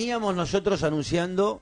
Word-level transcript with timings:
Veníamos 0.00 0.36
nosotros 0.36 0.84
anunciando 0.84 1.60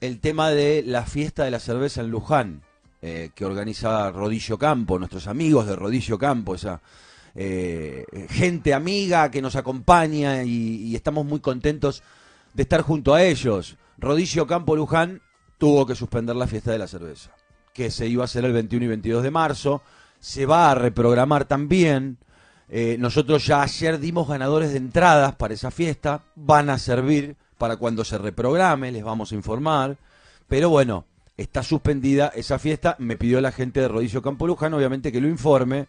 el 0.00 0.20
tema 0.20 0.50
de 0.50 0.84
la 0.86 1.04
fiesta 1.04 1.42
de 1.42 1.50
la 1.50 1.58
cerveza 1.58 2.00
en 2.00 2.12
Luján, 2.12 2.62
eh, 3.02 3.30
que 3.34 3.44
organiza 3.44 4.08
Rodillo 4.12 4.56
Campo, 4.56 5.00
nuestros 5.00 5.26
amigos 5.26 5.66
de 5.66 5.74
Rodillo 5.74 6.16
Campo, 6.16 6.54
esa 6.54 6.80
eh, 7.34 8.04
gente 8.30 8.72
amiga 8.72 9.32
que 9.32 9.42
nos 9.42 9.56
acompaña 9.56 10.44
y, 10.44 10.94
estamos 10.94 11.26
muy 11.26 11.40
contentos 11.40 12.04
de 12.54 12.62
estar 12.62 12.82
junto 12.82 13.14
a 13.14 13.24
ellos. 13.24 13.76
Rodillo 13.98 14.46
Campo 14.46 14.76
Luján 14.76 15.20
tuvo 15.58 15.86
que 15.86 15.96
suspender 15.96 16.36
la 16.36 16.46
fiesta 16.46 16.70
de 16.70 16.78
la 16.78 16.86
cerveza, 16.86 17.32
que 17.74 17.90
se 17.90 18.06
iba 18.06 18.22
a 18.22 18.26
hacer 18.26 18.44
el 18.44 18.52
21 18.52 18.84
y 18.84 18.88
22 18.90 19.24
de 19.24 19.30
marzo, 19.32 19.82
se 20.20 20.46
va 20.46 20.70
a 20.70 20.76
reprogramar 20.76 21.46
también. 21.46 22.18
Eh, 22.68 22.96
nosotros 23.00 23.44
ya 23.44 23.62
ayer 23.62 23.98
dimos 23.98 24.28
ganadores 24.28 24.70
de 24.70 24.76
entradas 24.76 25.34
para 25.34 25.54
esa 25.54 25.72
fiesta, 25.72 26.22
van 26.36 26.70
a 26.70 26.78
servir 26.78 27.34
para 27.58 27.76
cuando 27.76 28.04
se 28.04 28.18
reprograme, 28.18 28.92
les 28.92 29.04
vamos 29.04 29.32
a 29.32 29.34
informar. 29.34 29.96
Pero 30.48 30.70
bueno, 30.70 31.04
está 31.36 31.62
suspendida 31.62 32.32
esa 32.34 32.58
fiesta. 32.58 32.96
Me 32.98 33.16
pidió 33.16 33.40
la 33.40 33.52
gente 33.52 33.80
de 33.80 33.88
Rodillo 33.88 34.22
Campo 34.22 34.46
Luján, 34.46 34.74
obviamente, 34.74 35.12
que 35.12 35.20
lo 35.20 35.28
informe, 35.28 35.86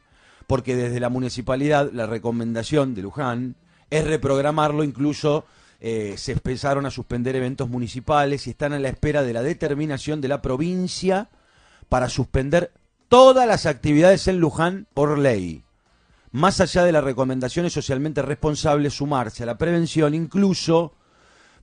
porque 0.47 0.75
desde 0.75 0.99
la 0.99 1.09
municipalidad 1.09 1.91
la 1.91 2.05
recomendación 2.05 2.95
de 2.95 3.01
Luján 3.01 3.55
es 3.89 4.05
reprogramarlo, 4.05 4.83
incluso 4.83 5.45
eh, 5.79 6.15
se 6.17 6.33
empezaron 6.33 6.85
a 6.85 6.91
suspender 6.91 7.35
eventos 7.35 7.69
municipales 7.69 8.47
y 8.47 8.51
están 8.51 8.73
a 8.73 8.79
la 8.79 8.89
espera 8.89 9.23
de 9.23 9.33
la 9.33 9.43
determinación 9.43 10.21
de 10.21 10.27
la 10.27 10.41
provincia 10.41 11.29
para 11.87 12.09
suspender 12.09 12.71
todas 13.07 13.47
las 13.47 13.65
actividades 13.65 14.27
en 14.27 14.39
Luján 14.39 14.87
por 14.93 15.17
ley. 15.17 15.63
Más 16.31 16.59
allá 16.59 16.83
de 16.83 16.91
las 16.91 17.03
recomendaciones 17.03 17.73
socialmente 17.73 18.21
responsables, 18.21 18.93
sumarse 18.93 19.43
a 19.43 19.45
la 19.45 19.57
prevención, 19.57 20.13
incluso 20.13 20.93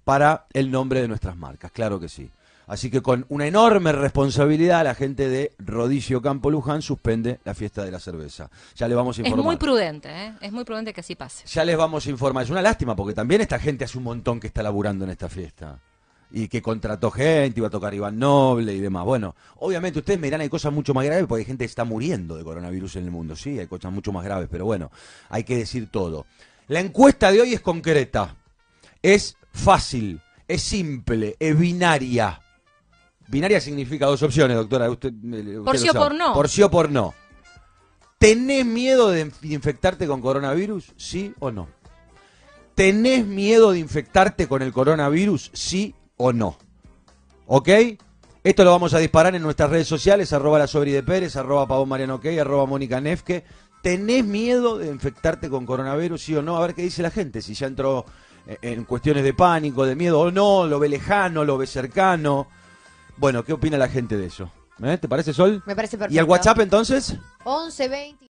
para 0.04 0.46
el 0.52 0.70
nombre 0.70 1.00
de 1.00 1.08
nuestras 1.08 1.36
marcas, 1.36 1.72
claro 1.72 1.98
que 1.98 2.08
sí. 2.08 2.30
Así 2.66 2.90
que 2.90 3.02
con 3.02 3.26
una 3.28 3.46
enorme 3.46 3.92
responsabilidad 3.92 4.84
la 4.84 4.94
gente 4.94 5.28
de 5.28 5.52
Rodillo 5.58 6.22
Campo 6.22 6.50
Luján 6.50 6.80
suspende 6.80 7.38
la 7.44 7.52
fiesta 7.54 7.84
de 7.84 7.90
la 7.90 8.00
cerveza. 8.00 8.48
Ya 8.74 8.88
le 8.88 8.94
vamos 8.94 9.18
a 9.18 9.20
Es 9.20 9.26
informar. 9.26 9.44
muy 9.44 9.56
prudente, 9.56 10.08
¿eh? 10.08 10.32
Es 10.40 10.50
muy 10.50 10.64
prudente 10.64 10.94
que 10.94 11.00
así 11.02 11.14
pase. 11.14 11.46
Ya 11.46 11.62
les 11.64 11.76
vamos 11.76 12.06
a 12.06 12.10
informar. 12.10 12.44
Es 12.44 12.50
una 12.50 12.62
lástima 12.62 12.96
porque 12.96 13.12
también 13.12 13.42
esta 13.42 13.58
gente 13.58 13.84
hace 13.84 13.98
un 13.98 14.04
montón 14.04 14.40
que 14.40 14.46
está 14.46 14.62
laburando 14.62 15.04
en 15.04 15.10
esta 15.10 15.28
fiesta. 15.28 15.78
Y 16.30 16.48
que 16.48 16.62
contrató 16.62 17.10
gente, 17.10 17.60
iba 17.60 17.68
a 17.68 17.70
tocar 17.70 17.92
Iván 17.92 18.18
Noble 18.18 18.72
y 18.72 18.80
demás. 18.80 19.04
Bueno, 19.04 19.36
obviamente 19.56 19.98
ustedes 19.98 20.18
me 20.18 20.28
dirán 20.28 20.40
hay 20.40 20.48
cosas 20.48 20.72
mucho 20.72 20.94
más 20.94 21.04
graves 21.04 21.26
porque 21.28 21.40
hay 21.40 21.46
gente 21.46 21.64
que 21.64 21.68
está 21.68 21.84
muriendo 21.84 22.34
de 22.34 22.44
coronavirus 22.44 22.96
en 22.96 23.04
el 23.04 23.10
mundo. 23.10 23.36
Sí, 23.36 23.58
hay 23.58 23.66
cosas 23.66 23.92
mucho 23.92 24.10
más 24.10 24.24
graves, 24.24 24.48
pero 24.50 24.64
bueno, 24.64 24.90
hay 25.28 25.44
que 25.44 25.56
decir 25.58 25.90
todo. 25.90 26.24
La 26.68 26.80
encuesta 26.80 27.30
de 27.30 27.42
hoy 27.42 27.52
es 27.52 27.60
concreta. 27.60 28.36
Es 29.04 29.36
fácil, 29.52 30.22
es 30.48 30.62
simple, 30.62 31.36
es 31.38 31.58
binaria. 31.58 32.40
Binaria 33.28 33.60
significa 33.60 34.06
dos 34.06 34.22
opciones, 34.22 34.56
doctora. 34.56 34.88
Usted, 34.90 35.12
eh, 35.12 35.58
usted 35.58 35.62
Por 35.62 35.76
sí 35.78 35.88
o 35.90 35.92
por 35.92 36.14
no. 36.14 36.32
Por 36.32 36.48
sí 36.48 36.62
o 36.62 36.70
por 36.70 36.90
no. 36.90 37.12
¿Tenés 38.18 38.64
miedo 38.64 39.10
de 39.10 39.26
inf- 39.26 39.40
de 39.40 39.54
infectarte 39.54 40.06
con 40.06 40.22
coronavirus? 40.22 40.94
¿Sí 40.96 41.34
o 41.38 41.50
no? 41.50 41.68
¿Tenés 42.74 43.26
miedo 43.26 43.72
de 43.72 43.78
infectarte 43.78 44.48
con 44.48 44.62
el 44.62 44.72
coronavirus? 44.72 45.50
¿Sí 45.52 45.94
o 46.16 46.32
no? 46.32 46.56
¿Ok? 47.46 47.68
Esto 48.42 48.64
lo 48.64 48.70
vamos 48.70 48.94
a 48.94 48.98
disparar 49.00 49.34
en 49.34 49.42
nuestras 49.42 49.68
redes 49.68 49.86
sociales, 49.86 50.32
arroba 50.32 50.58
la 50.58 50.66
Sobri 50.66 50.92
de 50.92 51.02
Pérez, 51.02 51.36
arroba 51.36 51.68
Pavón 51.68 51.90
Mariano 51.90 52.14
OK, 52.14 52.26
arroba 52.40 52.64
Mónica 52.64 53.02
Nefke. 53.02 53.44
¿Tenés 53.82 54.24
miedo 54.24 54.78
de 54.78 54.88
infectarte 54.88 55.50
con 55.50 55.66
coronavirus, 55.66 56.22
sí 56.22 56.34
o 56.34 56.40
no? 56.40 56.56
A 56.56 56.60
ver 56.66 56.74
qué 56.74 56.80
dice 56.82 57.02
la 57.02 57.10
gente, 57.10 57.42
si 57.42 57.52
ya 57.52 57.66
entró 57.66 58.06
en 58.46 58.84
cuestiones 58.84 59.24
de 59.24 59.34
pánico, 59.34 59.86
de 59.86 59.96
miedo 59.96 60.20
o 60.20 60.30
no, 60.30 60.66
lo 60.66 60.78
ve 60.78 60.88
lejano, 60.88 61.44
lo 61.44 61.58
ve 61.58 61.66
cercano. 61.66 62.46
Bueno, 63.16 63.44
¿qué 63.44 63.52
opina 63.52 63.78
la 63.78 63.88
gente 63.88 64.16
de 64.16 64.26
eso? 64.26 64.50
¿Eh? 64.82 64.98
¿Te 64.98 65.08
parece, 65.08 65.32
Sol? 65.32 65.62
Me 65.66 65.76
parece 65.76 65.96
perfecto. 65.96 66.14
¿Y 66.14 66.18
el 66.18 66.24
WhatsApp 66.24 66.60
entonces? 66.60 67.16
11 67.44 67.88
20 67.88 68.30